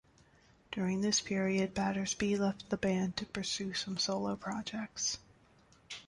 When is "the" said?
2.71-2.77